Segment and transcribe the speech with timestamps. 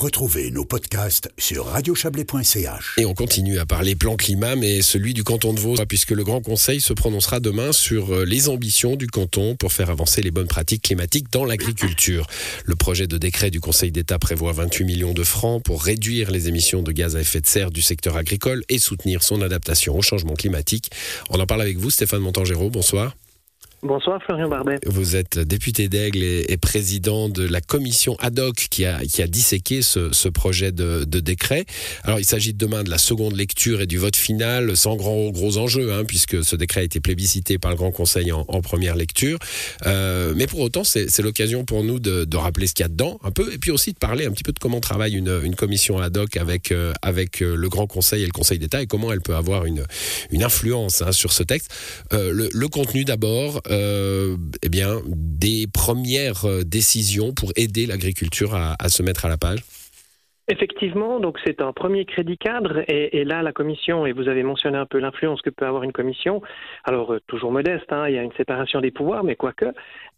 [0.00, 2.94] Retrouvez nos podcasts sur radiochablais.ch.
[2.96, 6.24] Et on continue à parler plan climat, mais celui du canton de Vaud, puisque le
[6.24, 10.30] Grand Conseil se prononcera demain sur euh, les ambitions du canton pour faire avancer les
[10.30, 12.26] bonnes pratiques climatiques dans l'agriculture.
[12.64, 16.48] Le projet de décret du Conseil d'État prévoit 28 millions de francs pour réduire les
[16.48, 20.00] émissions de gaz à effet de serre du secteur agricole et soutenir son adaptation au
[20.00, 20.90] changement climatique.
[21.28, 22.70] On en parle avec vous, Stéphane Montangero.
[22.70, 23.14] Bonsoir.
[23.82, 24.78] Bonsoir Florian Barbet.
[24.84, 29.26] Vous êtes député d'Aigle et, président de la commission ad hoc qui a, qui a
[29.26, 31.64] disséqué ce, projet de, décret.
[32.04, 35.56] Alors il s'agit demain de la seconde lecture et du vote final sans grand, gros
[35.56, 39.38] enjeux, hein, puisque ce décret a été plébiscité par le Grand Conseil en, première lecture.
[39.86, 43.18] Euh, mais pour autant, c'est l'occasion pour nous de, rappeler ce qu'il y a dedans
[43.24, 45.98] un peu, et puis aussi de parler un petit peu de comment travaille une, commission
[45.98, 49.10] ad hoc avec, euh, avec euh, le Grand Conseil et le Conseil d'État et comment
[49.10, 49.84] elle peut avoir une,
[50.42, 51.70] influence hein, sur ce texte.
[52.12, 59.02] le contenu d'abord euh, eh bien, des premières euh, décisions pour aider l'agriculture à, se
[59.02, 59.60] mettre à la page
[60.50, 64.76] Effectivement, donc c'est un premier crédit cadre et, là la commission et vous avez mentionné
[64.78, 66.42] un peu l'influence que peut avoir une commission.
[66.82, 69.66] Alors euh, toujours modeste, hein, il y a une séparation des pouvoirs, mais quoique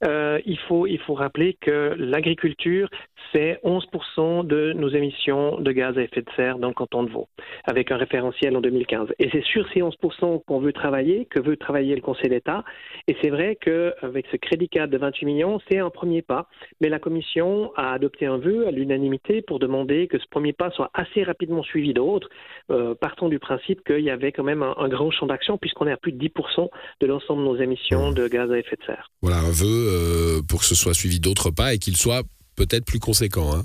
[0.06, 2.88] euh, il faut il faut rappeler que l'agriculture
[3.32, 7.10] c'est 11% de nos émissions de gaz à effet de serre dans le canton de
[7.10, 7.28] Vaud,
[7.64, 9.08] avec un référentiel en 2015.
[9.18, 12.64] Et c'est sur ces 11% qu'on veut travailler, que veut travailler le Conseil d'État.
[13.08, 16.48] Et c'est vrai qu'avec ce crédit cadre de 28 millions, c'est un premier pas.
[16.80, 20.70] Mais la Commission a adopté un vœu à l'unanimité pour demander que ce premier pas
[20.70, 22.28] soit assez rapidement suivi d'autres,
[22.70, 25.92] euh, partant du principe qu'il y avait quand même un, grand champ d'action, puisqu'on est
[25.92, 26.68] à plus de 10%
[27.00, 29.10] de l'ensemble de nos émissions de gaz à effet de serre.
[29.22, 32.22] Voilà un vœu euh, pour que ce soit suivi d'autres pas et qu'il soit
[32.56, 33.54] peut-être plus conséquent.
[33.54, 33.62] Hein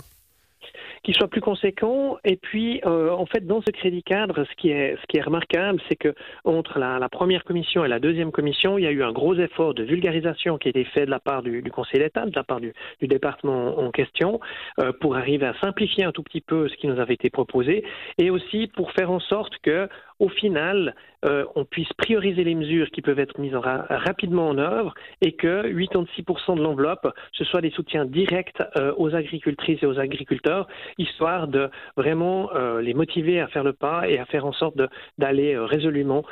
[1.08, 2.17] qui soit plus conséquent.
[2.25, 5.22] Et puis, euh, en fait, dans ce crédit cadre, ce qui est, ce qui est
[5.22, 9.03] remarquable, c'est que entre la, première commission et la deuxième commission, il y a eu
[9.03, 12.25] un gros effort de vulgarisation qui a été fait de la part du, Conseil d'État,
[12.25, 14.41] de la part du, du département en question,
[14.81, 17.86] euh, pour arriver à simplifier un tout petit peu ce qui nous avait été proposé,
[18.17, 19.88] et aussi pour faire en sorte que
[20.20, 24.94] au final, euh, on puisse prioriser les mesures qui peuvent être mises rapidement en œuvre
[25.22, 30.00] et que 86% de l'enveloppe, ce soit des soutiens directs euh, aux agricultrices et aux
[30.00, 30.67] agriculteurs,
[30.98, 34.76] histoire de vraiment euh, les motiver à faire le pas et à faire en sorte
[35.17, 36.23] d'aller résolument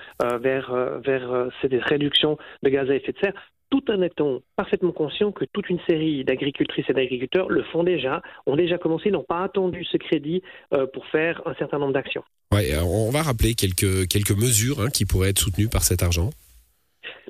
[0.42, 3.34] vers, vers ces réductions de gaz à effet de serre
[3.76, 8.22] tout en étant parfaitement conscient que toute une série d'agricultrices et d'agriculteurs le font déjà,
[8.46, 10.42] ont déjà commencé, n'ont pas attendu ce crédit
[10.94, 12.24] pour faire un certain nombre d'actions.
[12.52, 16.30] On va rappeler quelques, quelques mesures hein, qui pourraient être soutenues par cet argent.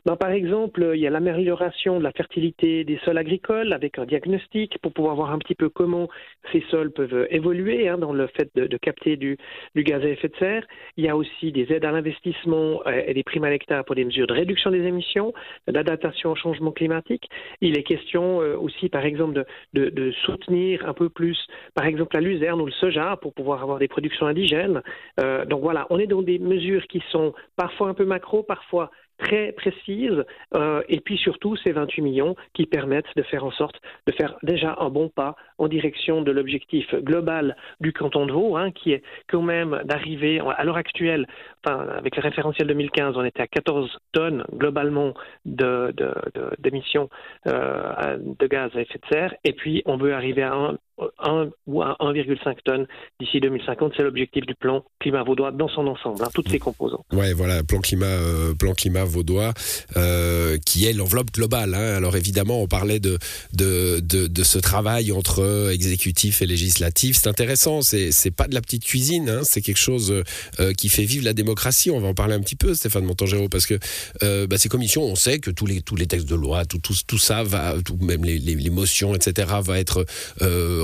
[0.05, 4.05] Ben, par exemple, il y a l'amélioration de la fertilité des sols agricoles avec un
[4.05, 6.09] diagnostic pour pouvoir voir un petit peu comment
[6.51, 9.39] ces sols peuvent évoluer hein, dans le fait de, capter du,
[9.75, 10.63] gaz à effet de serre.
[10.97, 13.95] Il y a aussi des aides à l'investissement euh, et des primes à l'hectare pour
[13.95, 15.33] des mesures de réduction des émissions,
[15.67, 17.27] d'adaptation au changement climatique.
[17.61, 22.21] Il est question euh, aussi, par exemple, de, soutenir un peu plus, par exemple, la
[22.21, 24.83] luzerne ou le soja pour pouvoir avoir des productions indigènes.
[25.19, 28.91] Euh, donc voilà, on est dans des mesures qui sont parfois un peu macro, parfois
[29.17, 30.23] très précise
[30.55, 33.75] euh, et puis surtout ces 28 millions qui permettent de faire en sorte
[34.07, 38.57] de faire déjà un bon pas en direction de l'objectif global du canton de Vaud,
[38.57, 41.27] hein, qui est quand même d'arriver à l'heure actuelle,
[41.65, 45.13] enfin, avec le référentiel 2015, on était à 14 tonnes globalement
[45.45, 47.09] d'émissions
[47.45, 50.77] de, euh, de gaz à effet de serre et puis on veut arriver à un
[51.19, 52.87] 1 ou à 1,5 tonnes
[53.19, 53.93] d'ici 2050.
[53.97, 57.05] C'est l'objectif du plan climat vaudois dans son ensemble, hein, toutes ses composantes.
[57.11, 59.53] Ouais, voilà, plan climat, euh, plan climat vaudois,
[59.97, 61.73] euh, qui est l'enveloppe globale.
[61.73, 61.95] Hein.
[61.95, 63.17] Alors évidemment, on parlait de
[63.53, 67.17] de, de, ce travail entre exécutif et législatif.
[67.17, 67.81] C'est intéressant.
[67.81, 69.29] C'est pas de la petite cuisine.
[69.29, 69.41] Hein.
[69.43, 70.23] C'est quelque chose
[70.59, 71.91] euh, qui fait vivre la démocratie.
[71.91, 73.79] On va en parler un petit peu, Stéphane Montangero, parce que
[74.23, 76.79] euh, bah, ces commissions, on sait que tous les tous les textes de loi, tout
[76.79, 80.05] tout, ça va, tout, même les, les, les motions, etc., va être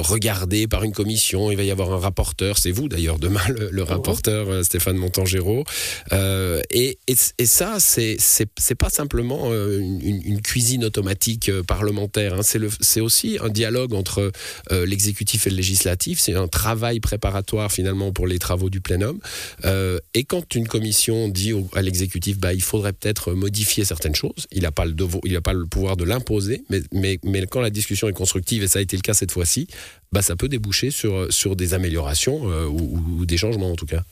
[0.01, 1.51] regardé par une commission.
[1.51, 2.57] Il va y avoir un rapporteur.
[2.57, 3.41] C'est vous d'ailleurs demain
[3.71, 5.63] le, rapporteur euh, Stéphane Montangero.
[6.11, 12.35] Euh, et, et, ça, c'est c'est pas simplement euh, une, cuisine automatique parlementaire.
[12.35, 12.41] Hein.
[12.79, 14.31] C'est aussi un dialogue entre
[14.71, 16.19] l'exécutif et le législatif.
[16.19, 19.19] C'est un travail préparatoire finalement pour les travaux du plénum.
[20.13, 24.63] et quand une commission dit à l'exécutif, bah, il faudrait peut-être modifier certaines choses, il
[24.63, 24.95] n'a pas le
[25.25, 28.67] il pas le pouvoir de l'imposer, mais, mais, mais quand la discussion est constructive et
[28.67, 29.67] ça a été le cas cette fois-ci,
[30.11, 34.03] bah, ça peut déboucher sur, des améliorations euh, ou, des changements en tout cas.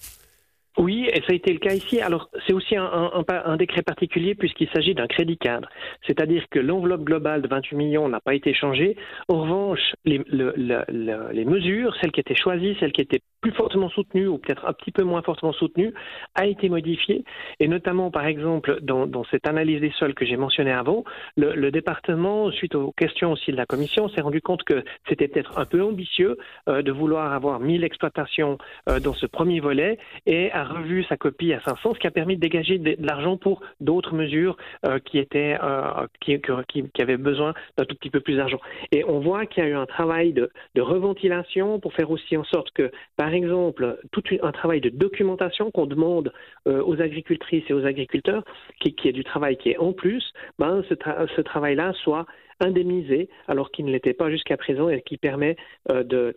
[0.79, 1.99] Oui, et ça a été le cas ici.
[1.99, 5.67] Alors, c'est aussi un, décret particulier puisqu'il s'agit d'un crédit cadre.
[6.07, 8.95] C'est-à-dire que l'enveloppe globale de 28 millions n'a pas été changée.
[9.27, 13.51] En revanche, les, le, le, les mesures, celles qui étaient choisies, celles qui étaient plus
[13.51, 15.93] fortement soutenues ou peut-être un petit peu moins fortement soutenues,
[16.35, 17.25] a été modifiée.
[17.59, 21.03] Et notamment, par exemple, dans, cette analyse des sols que j'ai mentionnée avant,
[21.35, 25.27] le, le, département, suite aux questions aussi de la commission, s'est rendu compte que c'était
[25.27, 26.37] peut-être un peu ambitieux
[26.69, 31.17] euh, de vouloir avoir 1000 exploitations euh, dans ce premier volet et a revu sa
[31.17, 34.99] copie à 500, ce qui a permis de dégager de, l'argent pour d'autres mesures euh,
[34.99, 38.59] qui étaient euh, qui, qui, avaient besoin d'un tout petit peu plus d'argent.
[38.91, 42.37] Et on voit qu'il y a eu un travail de, de, reventilation pour faire aussi
[42.37, 46.31] en sorte que, par exemple, tout un travail de documentation qu'on demande
[46.67, 48.43] euh, aux agricultrices et aux agriculteurs,
[48.79, 50.95] qui, qui, est du travail qui est en plus, ben, ce,
[51.35, 52.25] ce travail-là soit
[52.59, 55.55] indemnisé alors qu'il ne l'était pas jusqu'à présent et qui permet
[55.91, 56.35] euh, de,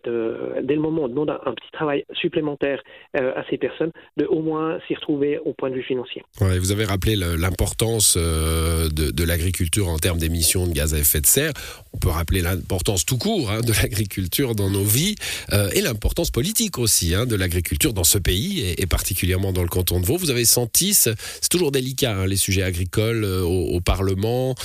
[0.63, 2.81] dès le moment où on demande un, petit travail supplémentaire
[3.17, 6.23] euh, à ces personnes de au moins s'y retrouver au point de vue financier.
[6.39, 11.25] Vous avez rappelé l'importance euh, de, l'agriculture en termes d'émissions de gaz à effet de
[11.25, 11.51] serre.
[11.93, 15.15] On peut rappeler l'importance tout court hein, de l'agriculture dans nos vies
[15.51, 19.99] et l'importance politique aussi hein, de l'agriculture dans ce pays et, particulièrement dans le canton
[19.99, 20.17] de Vaud.
[20.17, 21.15] Vous avez senti, c'est
[21.49, 24.55] toujours délicat hein, les sujets agricoles au, Parlement,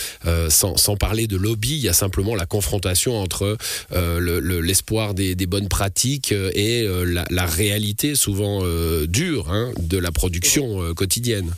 [0.49, 3.56] sans, sans parler de lobby, il y a simplement la confrontation entre
[3.93, 9.50] euh, l'espoir le, des, des, bonnes pratiques et euh, la, la, réalité souvent euh, dure
[9.50, 11.53] hein, de la production euh, quotidienne.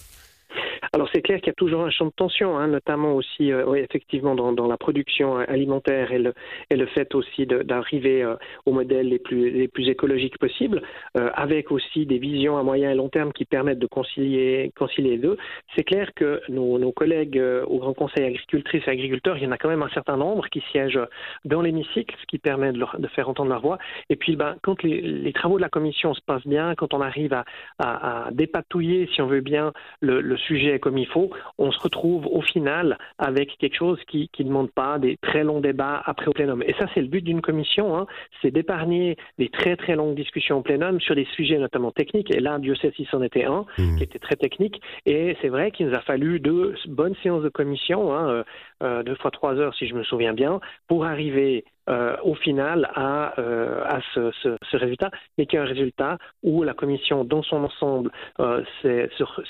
[0.93, 3.75] Alors c'est clair qu'il y a toujours un champ de tension, hein, notamment aussi euh,
[3.75, 6.35] effectivement dans, dans, la production alimentaire et le,
[6.69, 8.35] et le fait aussi d'arriver euh,
[8.67, 10.83] aux modèles les plus, les plus écologiques possibles,
[11.17, 15.11] euh, avec aussi des visions à moyen et long terme qui permettent de concilier, concilier
[15.11, 15.37] les deux.
[15.77, 19.47] C'est clair que nos, nos collègues euh, au Grand Conseil agricultrices et agriculteurs, il y
[19.47, 21.07] en a quand même un certain nombre qui siègent
[21.45, 23.79] dans l'hémicycle, ce qui permet de, leur, de, faire entendre leur voix.
[24.09, 27.01] Et puis ben, quand les, les, travaux de la commission se passent bien, quand on
[27.01, 27.45] arrive à,
[27.79, 31.79] à, à dépatouiller, si on veut bien, le, le sujet comme il faut, on se
[31.79, 36.27] retrouve au final avec quelque chose qui ne demande pas des très longs débats après
[36.27, 36.63] au plénum.
[36.67, 38.07] Et ça, c'est le but d'une commission, hein,
[38.43, 42.35] c'est d'épargner des très très longues discussions au plénum sur des sujets notamment techniques.
[42.35, 43.97] Et là, Dieu sait si c'en était un, mmh.
[43.97, 44.81] qui était très technique.
[45.07, 48.45] Et c'est vrai qu'il nous a fallu deux bonnes séances de commission, hein,
[48.83, 52.89] euh, deux fois trois heures si je me souviens bien, pour arriver euh, au final
[52.95, 57.25] à, euh, à ce, ce, ce, résultat, mais qui est un résultat où la commission
[57.25, 58.63] dans son ensemble euh,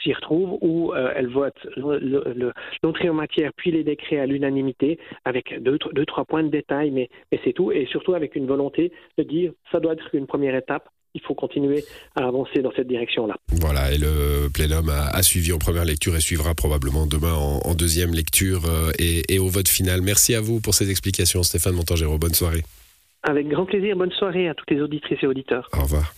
[0.02, 1.56] s'y retrouve, où euh, elle vote
[2.82, 6.90] l'entrée en matière puis les décrets à l'unanimité avec deux, deux, trois points de détail,
[6.90, 10.26] mais, mais c'est tout, et surtout avec une volonté de dire ça doit être une
[10.26, 11.84] première étape il faut continuer
[12.14, 13.36] à avancer dans cette direction-là.
[13.48, 17.60] Voilà, et le plénum a, a, suivi en première lecture et suivra probablement demain en,
[17.64, 20.02] en deuxième lecture euh, et, et, au vote final.
[20.02, 22.18] Merci à vous pour ces explications, Stéphane Montangero.
[22.18, 22.62] Bonne soirée.
[23.22, 25.68] Avec grand plaisir, bonne soirée à toutes les auditrices et auditeurs.
[25.72, 26.14] Au revoir.